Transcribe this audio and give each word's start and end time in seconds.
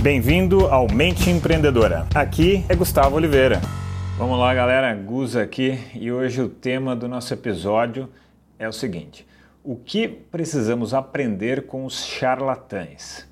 Bem-vindo 0.00 0.68
ao 0.68 0.86
Mente 0.88 1.28
Empreendedora. 1.28 2.06
Aqui 2.14 2.64
é 2.68 2.76
Gustavo 2.76 3.16
Oliveira. 3.16 3.60
Vamos 4.16 4.38
lá, 4.38 4.54
galera. 4.54 4.94
Gus 4.94 5.34
aqui 5.34 5.76
e 5.92 6.12
hoje 6.12 6.40
o 6.40 6.48
tema 6.48 6.94
do 6.94 7.08
nosso 7.08 7.34
episódio 7.34 8.08
é 8.60 8.68
o 8.68 8.72
seguinte: 8.72 9.26
o 9.64 9.74
que 9.74 10.06
precisamos 10.06 10.94
aprender 10.94 11.66
com 11.66 11.84
os 11.84 12.06
charlatães? 12.06 13.26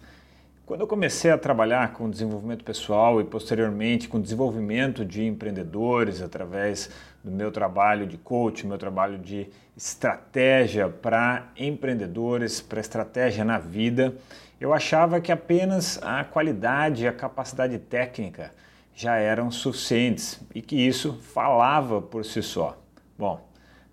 Quando 0.66 0.80
eu 0.80 0.88
comecei 0.88 1.30
a 1.30 1.38
trabalhar 1.38 1.92
com 1.92 2.10
desenvolvimento 2.10 2.64
pessoal 2.64 3.20
e 3.20 3.24
posteriormente 3.24 4.08
com 4.08 4.20
desenvolvimento 4.20 5.04
de 5.04 5.24
empreendedores 5.24 6.20
através 6.20 6.90
do 7.22 7.30
meu 7.30 7.52
trabalho 7.52 8.04
de 8.04 8.18
coach, 8.18 8.66
meu 8.66 8.76
trabalho 8.76 9.16
de 9.18 9.46
estratégia 9.76 10.88
para 10.88 11.46
empreendedores, 11.56 12.60
para 12.60 12.80
estratégia 12.80 13.44
na 13.44 13.60
vida, 13.60 14.16
eu 14.60 14.72
achava 14.72 15.20
que 15.20 15.30
apenas 15.30 16.00
a 16.02 16.24
qualidade 16.24 17.04
e 17.04 17.08
a 17.08 17.12
capacidade 17.12 17.78
técnica 17.78 18.52
já 18.94 19.16
eram 19.16 19.50
suficientes 19.50 20.40
e 20.54 20.62
que 20.62 20.76
isso 20.76 21.14
falava 21.14 22.00
por 22.00 22.24
si 22.24 22.42
só. 22.42 22.78
Bom, 23.18 23.46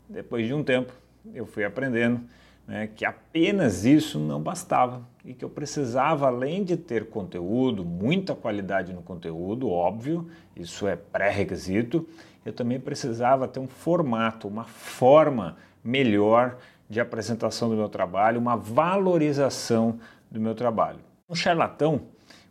depois 0.07 0.47
de 0.47 0.53
um 0.53 0.63
tempo 0.63 0.93
eu 1.33 1.45
fui 1.45 1.65
aprendendo 1.65 2.21
né, 2.67 2.87
que 2.95 3.05
apenas 3.05 3.83
isso 3.83 4.17
não 4.17 4.41
bastava 4.41 5.01
e 5.25 5.33
que 5.33 5.43
eu 5.43 5.49
precisava, 5.49 6.27
além 6.27 6.63
de 6.63 6.77
ter 6.77 7.09
conteúdo, 7.09 7.83
muita 7.83 8.33
qualidade 8.33 8.93
no 8.93 9.01
conteúdo, 9.01 9.69
óbvio, 9.69 10.29
isso 10.55 10.87
é 10.87 10.95
pré-requisito, 10.95 12.07
eu 12.45 12.53
também 12.53 12.79
precisava 12.79 13.47
ter 13.47 13.59
um 13.59 13.67
formato, 13.67 14.47
uma 14.47 14.65
forma 14.65 15.57
melhor 15.83 16.57
de 16.89 16.99
apresentação 16.99 17.69
do 17.69 17.75
meu 17.75 17.89
trabalho, 17.89 18.39
uma 18.39 18.55
valorização 18.55 19.99
do 20.33 20.41
meu 20.41 20.55
trabalho. 20.55 20.99
Um 21.29 21.35
charlatão, 21.35 22.01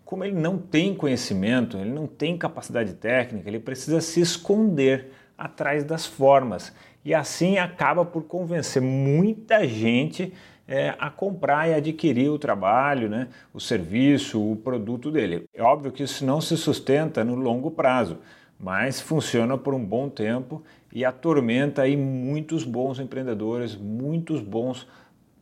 como 0.04 0.24
ele 0.24 0.36
não 0.36 0.56
tem 0.56 0.94
conhecimento, 0.94 1.76
ele 1.76 1.90
não 1.90 2.06
tem 2.06 2.38
capacidade 2.38 2.94
técnica, 2.94 3.48
ele 3.48 3.58
precisa 3.58 4.00
se 4.00 4.20
esconder 4.20 5.10
atrás 5.36 5.82
das 5.82 6.06
formas 6.06 6.72
e 7.04 7.12
assim 7.12 7.58
acaba 7.58 8.04
por 8.04 8.22
convencer 8.22 8.80
muita 8.80 9.66
gente 9.66 10.32
é, 10.68 10.94
a 10.96 11.10
comprar 11.10 11.68
e 11.68 11.74
adquirir 11.74 12.30
o 12.30 12.38
trabalho, 12.38 13.08
né, 13.08 13.28
o 13.52 13.58
serviço, 13.58 14.40
o 14.40 14.54
produto 14.54 15.10
dele. 15.10 15.44
É 15.52 15.62
óbvio 15.62 15.90
que 15.90 16.04
isso 16.04 16.24
não 16.24 16.40
se 16.40 16.56
sustenta 16.56 17.24
no 17.24 17.34
longo 17.34 17.72
prazo, 17.72 18.18
mas 18.60 19.00
funciona 19.00 19.58
por 19.58 19.74
um 19.74 19.84
bom 19.84 20.08
tempo 20.08 20.62
e 20.92 21.04
atormenta 21.04 21.82
aí 21.82 21.96
muitos 21.96 22.62
bons 22.62 23.00
empreendedores, 23.00 23.74
muitos 23.74 24.40
bons 24.40 24.86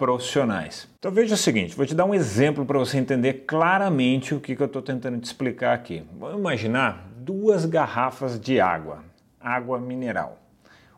profissionais. 0.01 0.89
Então 0.99 1.13
veja 1.13 1.35
o 1.35 1.37
seguinte, 1.37 1.77
vou 1.77 1.85
te 1.85 1.95
dar 1.95 2.07
um 2.07 2.15
exemplo 2.15 2.65
para 2.65 2.79
você 2.79 2.97
entender 2.97 3.45
claramente 3.47 4.35
o 4.35 4.41
que, 4.41 4.57
que 4.57 4.63
eu 4.63 4.67
estou 4.67 4.81
tentando 4.81 5.19
te 5.19 5.25
explicar 5.25 5.75
aqui. 5.75 6.03
Vamos 6.19 6.41
imaginar 6.41 7.07
duas 7.19 7.67
garrafas 7.67 8.41
de 8.41 8.59
água, 8.59 9.05
água 9.39 9.79
mineral. 9.79 10.39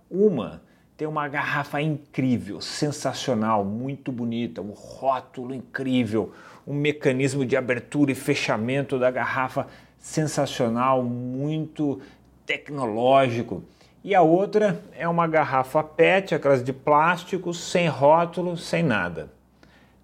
Uma 0.09 0.63
tem 0.97 1.09
uma 1.09 1.27
garrafa 1.27 1.83
incrível, 1.83 2.61
sensacional, 2.61 3.65
muito 3.65 4.13
bonita, 4.13 4.63
um 4.63 4.71
rótulo 4.71 5.53
incrível, 5.53 6.33
um 6.65 6.73
mecanismo 6.73 7.45
de 7.45 7.57
abertura 7.57 8.13
e 8.13 8.15
fechamento 8.15 9.01
da 9.01 9.11
garrafa 9.11 9.67
sensacional, 9.99 11.03
muito 11.03 12.01
tecnológico. 12.47 13.65
E 14.05 14.15
a 14.17 14.23
outra 14.23 14.83
é 14.97 15.07
uma 15.07 15.29
garrafa 15.29 15.83
PET, 15.83 16.35
aquelas 16.35 16.65
de 16.65 16.73
plástico, 16.73 17.55
sem 17.55 17.87
rótulo, 17.87 18.57
sem 18.57 18.83
nada. 18.83 19.31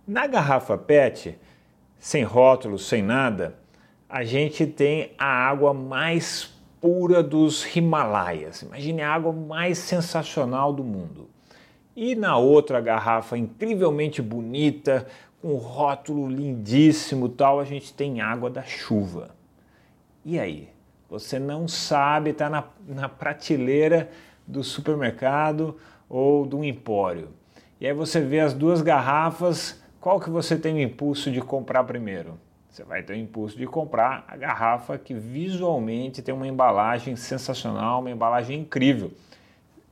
Na 0.07 0.27
garrafa 0.27 0.79
PET, 0.79 1.37
sem 1.99 2.23
rótulo, 2.23 2.79
sem 2.79 3.03
nada, 3.03 3.57
a 4.09 4.23
gente 4.23 4.67
tem 4.67 5.11
a 5.19 5.27
água 5.27 5.75
mais 5.75 6.55
pura 6.81 7.25
dos 7.25 7.75
Himalaias. 7.75 8.63
Imagine 8.63 9.03
a 9.03 9.13
água 9.13 9.33
mais 9.33 9.79
sensacional 9.79 10.73
do 10.73 10.85
mundo. 10.85 11.29
E 11.97 12.15
na 12.15 12.37
outra 12.37 12.81
garrafa 12.81 13.37
incrivelmente 13.37 14.23
bonita, 14.23 15.09
com 15.43 15.57
rótulo 15.57 16.29
lindíssimo, 16.29 17.29
tal, 17.29 17.59
a 17.59 17.65
gente 17.65 17.93
tem 17.93 18.21
água 18.21 18.49
da 18.49 18.63
chuva. 18.63 19.31
E 20.25 20.39
aí? 20.39 20.69
Você 21.09 21.39
não 21.39 21.67
sabe, 21.67 22.31
está 22.31 22.51
na, 22.51 22.65
na 22.87 23.09
prateleira 23.09 24.11
do 24.47 24.63
supermercado 24.63 25.77
ou 26.09 26.45
do 26.45 26.63
empório. 26.65 27.31
E 27.81 27.87
aí 27.87 27.93
você 27.93 28.21
vê 28.21 28.41
as 28.41 28.53
duas 28.53 28.83
garrafas, 28.83 29.83
qual 30.01 30.21
que 30.21 30.29
você 30.29 30.57
tem 30.57 30.75
o 30.75 30.81
impulso 30.81 31.31
de 31.31 31.41
comprar 31.41 31.85
primeiro? 31.85 32.39
Você 32.71 32.85
vai 32.85 33.03
ter 33.03 33.15
o 33.15 33.17
impulso 33.17 33.57
de 33.57 33.67
comprar 33.67 34.25
a 34.29 34.37
garrafa 34.37 34.99
que 34.99 35.15
visualmente 35.15 36.23
tem 36.23 36.35
uma 36.35 36.47
embalagem 36.47 37.17
sensacional, 37.17 38.01
uma 38.01 38.11
embalagem 38.11 38.61
incrível. 38.61 39.11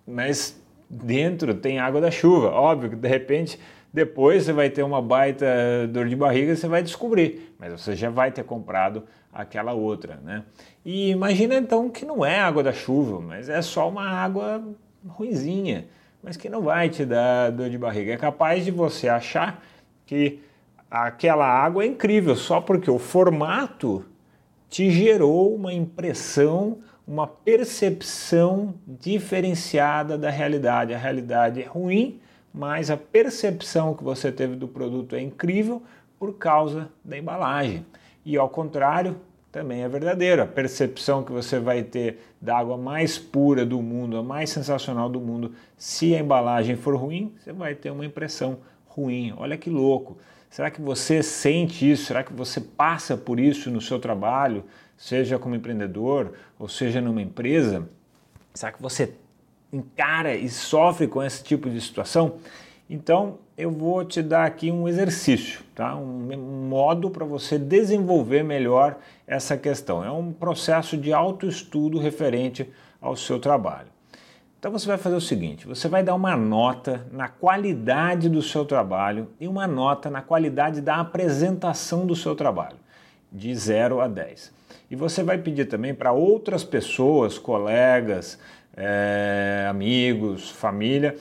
Mas 0.06 0.60
dentro 0.88 1.54
tem 1.54 1.78
água 1.78 2.00
da 2.00 2.10
chuva. 2.10 2.50
Óbvio 2.50 2.90
que 2.90 2.96
de 2.96 3.08
repente 3.08 3.58
depois 3.96 4.44
você 4.44 4.52
vai 4.52 4.68
ter 4.68 4.82
uma 4.82 5.00
baita 5.00 5.46
dor 5.88 6.06
de 6.06 6.14
barriga 6.14 6.52
e 6.52 6.56
você 6.56 6.68
vai 6.68 6.82
descobrir, 6.82 7.54
mas 7.58 7.72
você 7.72 7.96
já 7.96 8.10
vai 8.10 8.30
ter 8.30 8.44
comprado 8.44 9.04
aquela 9.32 9.72
outra, 9.72 10.20
né? 10.22 10.42
E 10.84 11.08
imagina 11.08 11.54
então 11.54 11.88
que 11.88 12.04
não 12.04 12.22
é 12.22 12.38
água 12.38 12.62
da 12.62 12.74
chuva, 12.74 13.22
mas 13.22 13.48
é 13.48 13.62
só 13.62 13.88
uma 13.88 14.06
água 14.06 14.62
ruizinha, 15.08 15.86
mas 16.22 16.36
que 16.36 16.50
não 16.50 16.60
vai 16.60 16.90
te 16.90 17.06
dar 17.06 17.50
dor 17.50 17.70
de 17.70 17.78
barriga. 17.78 18.12
É 18.12 18.18
capaz 18.18 18.66
de 18.66 18.70
você 18.70 19.08
achar 19.08 19.64
que 20.04 20.40
aquela 20.90 21.46
água 21.46 21.82
é 21.82 21.86
incrível 21.86 22.36
só 22.36 22.60
porque 22.60 22.90
o 22.90 22.98
formato 22.98 24.04
te 24.68 24.90
gerou 24.90 25.54
uma 25.54 25.72
impressão, 25.72 26.80
uma 27.08 27.26
percepção 27.26 28.74
diferenciada 28.86 30.18
da 30.18 30.28
realidade. 30.28 30.92
A 30.92 30.98
realidade 30.98 31.62
é 31.62 31.66
ruim, 31.66 32.20
mas 32.56 32.90
a 32.90 32.96
percepção 32.96 33.92
que 33.92 34.02
você 34.02 34.32
teve 34.32 34.56
do 34.56 34.66
produto 34.66 35.14
é 35.14 35.20
incrível 35.20 35.82
por 36.18 36.38
causa 36.38 36.88
da 37.04 37.18
embalagem. 37.18 37.84
E 38.24 38.34
ao 38.38 38.48
contrário, 38.48 39.16
também 39.52 39.82
é 39.82 39.88
verdadeiro. 39.88 40.42
A 40.42 40.46
percepção 40.46 41.22
que 41.22 41.30
você 41.30 41.58
vai 41.60 41.82
ter 41.82 42.18
da 42.40 42.56
água 42.56 42.78
mais 42.78 43.18
pura 43.18 43.66
do 43.66 43.82
mundo, 43.82 44.16
a 44.16 44.22
mais 44.22 44.48
sensacional 44.48 45.10
do 45.10 45.20
mundo, 45.20 45.52
se 45.76 46.14
a 46.14 46.18
embalagem 46.18 46.76
for 46.76 46.96
ruim, 46.96 47.34
você 47.38 47.52
vai 47.52 47.74
ter 47.74 47.90
uma 47.90 48.06
impressão 48.06 48.56
ruim. 48.86 49.34
Olha 49.36 49.58
que 49.58 49.68
louco. 49.68 50.16
Será 50.48 50.70
que 50.70 50.80
você 50.80 51.22
sente 51.22 51.90
isso? 51.90 52.06
Será 52.06 52.24
que 52.24 52.32
você 52.32 52.58
passa 52.58 53.18
por 53.18 53.38
isso 53.38 53.70
no 53.70 53.82
seu 53.82 53.98
trabalho, 53.98 54.64
seja 54.96 55.38
como 55.38 55.54
empreendedor 55.54 56.32
ou 56.58 56.68
seja 56.68 57.02
numa 57.02 57.20
empresa? 57.20 57.86
Será 58.54 58.72
que 58.72 58.80
você 58.80 59.12
encara 59.72 60.34
e 60.34 60.48
sofre 60.48 61.06
com 61.06 61.22
esse 61.22 61.42
tipo 61.42 61.68
de 61.68 61.80
situação, 61.80 62.36
então 62.88 63.38
eu 63.58 63.70
vou 63.70 64.04
te 64.04 64.22
dar 64.22 64.44
aqui 64.44 64.70
um 64.70 64.86
exercício, 64.86 65.60
tá? 65.74 65.96
um 65.96 66.68
modo 66.68 67.10
para 67.10 67.24
você 67.24 67.58
desenvolver 67.58 68.44
melhor 68.44 68.98
essa 69.26 69.56
questão. 69.56 70.04
É 70.04 70.10
um 70.10 70.32
processo 70.32 70.96
de 70.96 71.12
autoestudo 71.12 71.98
referente 71.98 72.70
ao 73.00 73.16
seu 73.16 73.40
trabalho. 73.40 73.88
Então 74.58 74.70
você 74.70 74.86
vai 74.86 74.98
fazer 74.98 75.16
o 75.16 75.20
seguinte: 75.20 75.66
você 75.66 75.88
vai 75.88 76.02
dar 76.02 76.14
uma 76.14 76.36
nota 76.36 77.06
na 77.10 77.28
qualidade 77.28 78.28
do 78.28 78.42
seu 78.42 78.64
trabalho 78.64 79.28
e 79.40 79.48
uma 79.48 79.66
nota 79.66 80.10
na 80.10 80.22
qualidade 80.22 80.80
da 80.80 80.96
apresentação 80.96 82.06
do 82.06 82.14
seu 82.14 82.34
trabalho, 82.34 82.76
de 83.32 83.54
0 83.54 84.00
a 84.00 84.08
10. 84.08 84.52
E 84.90 84.96
você 84.96 85.22
vai 85.22 85.38
pedir 85.38 85.66
também 85.66 85.94
para 85.94 86.12
outras 86.12 86.62
pessoas, 86.62 87.38
colegas, 87.38 88.38
é, 88.76 89.66
amigos, 89.68 90.50
família, 90.50 91.16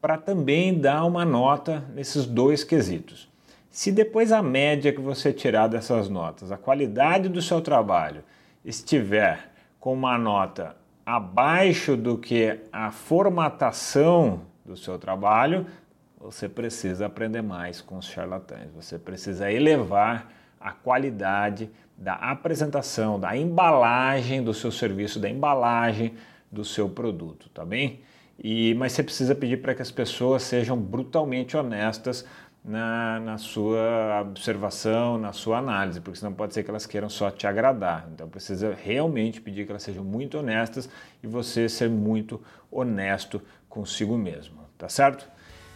para 0.00 0.16
também 0.16 0.78
dar 0.78 1.04
uma 1.04 1.24
nota 1.24 1.84
nesses 1.94 2.24
dois 2.24 2.64
quesitos. 2.64 3.28
Se 3.70 3.92
depois 3.92 4.32
a 4.32 4.42
média 4.42 4.92
que 4.92 5.00
você 5.00 5.32
tirar 5.32 5.68
dessas 5.68 6.08
notas, 6.08 6.50
a 6.50 6.56
qualidade 6.56 7.28
do 7.28 7.42
seu 7.42 7.60
trabalho 7.60 8.22
estiver 8.64 9.50
com 9.78 9.92
uma 9.92 10.18
nota 10.18 10.76
abaixo 11.04 11.96
do 11.96 12.18
que 12.18 12.58
a 12.72 12.90
formatação 12.90 14.42
do 14.64 14.76
seu 14.76 14.98
trabalho, 14.98 15.66
você 16.18 16.48
precisa 16.48 17.06
aprender 17.06 17.42
mais 17.42 17.80
com 17.80 17.96
os 17.96 18.06
charlatães. 18.06 18.70
Você 18.74 18.98
precisa 18.98 19.50
elevar 19.50 20.30
a 20.60 20.72
qualidade 20.72 21.70
da 21.96 22.14
apresentação, 22.14 23.18
da 23.18 23.36
embalagem 23.36 24.42
do 24.42 24.52
seu 24.52 24.70
serviço, 24.70 25.18
da 25.18 25.28
embalagem 25.28 26.14
do 26.50 26.64
seu 26.64 26.88
produto, 26.88 27.48
tá 27.50 27.64
bem? 27.64 28.00
E, 28.42 28.74
mas 28.74 28.92
você 28.92 29.02
precisa 29.02 29.34
pedir 29.34 29.58
para 29.58 29.74
que 29.74 29.82
as 29.82 29.90
pessoas 29.90 30.42
sejam 30.42 30.76
brutalmente 30.76 31.56
honestas 31.56 32.24
na, 32.64 33.20
na 33.20 33.38
sua 33.38 34.22
observação, 34.22 35.18
na 35.18 35.32
sua 35.32 35.58
análise, 35.58 36.00
porque 36.00 36.18
senão 36.18 36.32
pode 36.32 36.54
ser 36.54 36.62
que 36.62 36.70
elas 36.70 36.86
queiram 36.86 37.08
só 37.08 37.30
te 37.30 37.46
agradar. 37.46 38.08
Então 38.12 38.28
precisa 38.28 38.76
realmente 38.82 39.40
pedir 39.40 39.64
que 39.64 39.72
elas 39.72 39.82
sejam 39.82 40.04
muito 40.04 40.38
honestas 40.38 40.88
e 41.22 41.26
você 41.26 41.68
ser 41.68 41.88
muito 41.88 42.40
honesto 42.70 43.40
consigo 43.68 44.16
mesmo, 44.16 44.58
tá 44.76 44.88
certo? 44.88 45.26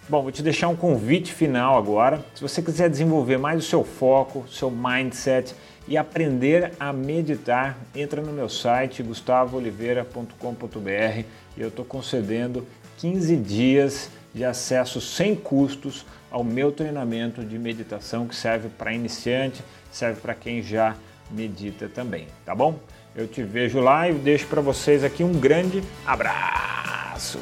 Bom, 0.07 0.23
vou 0.23 0.31
te 0.31 0.43
deixar 0.43 0.69
um 0.69 0.77
convite 0.77 1.33
final 1.33 1.79
agora. 1.79 2.23
Se 2.35 2.43
você 2.43 2.61
quiser 2.61 2.91
desenvolver 2.91 3.39
mais 3.39 3.65
o 3.65 3.67
seu 3.67 3.83
foco, 3.83 4.47
seu 4.49 4.71
mindset 4.71 5.55
e 5.87 5.97
aprender 5.97 6.73
a 6.79 6.93
meditar, 6.93 7.79
entra 7.95 8.23
no 8.23 8.33
meu 8.33 8.49
site 8.49 9.03
gustavooliveira.com.br 9.03 11.25
e 11.57 11.61
eu 11.61 11.69
estou 11.69 11.85
concedendo 11.85 12.67
15 12.99 13.37
dias 13.37 14.11
de 14.35 14.45
acesso 14.45 15.01
sem 15.01 15.37
custos 15.37 16.05
ao 16.31 16.43
meu 16.43 16.73
treinamento 16.73 17.45
de 17.45 17.59
meditação 17.59 18.27
que 18.27 18.35
serve 18.35 18.69
para 18.69 18.93
iniciante, 18.93 19.63
serve 19.93 20.21
para 20.21 20.35
quem 20.35 20.63
já 20.63 20.97
medita 21.31 21.89
também, 21.89 22.27
tá 22.45 22.55
bom? 22.55 22.79
Eu 23.15 23.29
te 23.29 23.43
vejo 23.43 23.79
lá 23.79 24.09
e 24.09 24.15
deixo 24.15 24.47
para 24.47 24.61
vocês 24.61 25.05
aqui 25.05 25.23
um 25.23 25.39
grande 25.39 25.83
abraço. 26.05 27.39